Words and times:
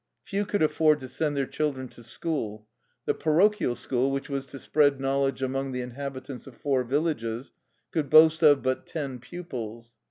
Few 0.23 0.47
could 0.47 0.63
afford 0.63 0.99
to 1.01 1.07
send 1.07 1.37
their 1.37 1.45
children 1.45 1.87
to 1.89 2.01
school. 2.01 2.67
The 3.05 3.13
parochial 3.13 3.75
school, 3.75 4.09
which 4.09 4.29
was 4.29 4.47
to 4.47 4.57
spread 4.57 4.99
knowledge 4.99 5.43
among 5.43 5.73
the 5.73 5.81
inhabitants 5.81 6.47
of 6.47 6.57
four 6.57 6.83
vil 6.83 7.03
lages, 7.03 7.51
could 7.91 8.09
boast 8.09 8.41
of 8.41 8.63
but 8.63 8.87
ten 8.87 9.19
pupils. 9.19 9.97